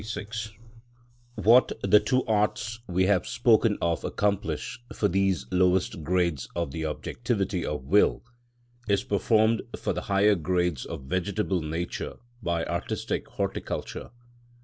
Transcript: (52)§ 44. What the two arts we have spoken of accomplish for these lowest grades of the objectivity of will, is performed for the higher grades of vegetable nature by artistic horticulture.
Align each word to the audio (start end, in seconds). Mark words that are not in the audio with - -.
(52)§ 0.03 0.25
44. 1.35 1.43
What 1.43 1.71
the 1.83 1.99
two 1.99 2.25
arts 2.25 2.79
we 2.87 3.05
have 3.05 3.27
spoken 3.27 3.77
of 3.83 4.03
accomplish 4.03 4.79
for 4.91 5.07
these 5.07 5.45
lowest 5.51 6.01
grades 6.03 6.49
of 6.55 6.71
the 6.71 6.87
objectivity 6.87 7.63
of 7.63 7.83
will, 7.83 8.23
is 8.89 9.03
performed 9.03 9.61
for 9.77 9.93
the 9.93 10.01
higher 10.09 10.33
grades 10.33 10.85
of 10.87 11.03
vegetable 11.03 11.61
nature 11.61 12.15
by 12.41 12.65
artistic 12.65 13.27
horticulture. 13.27 14.09